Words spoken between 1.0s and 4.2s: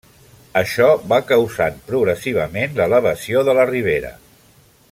va causant, progressivament, l'elevació de la ribera.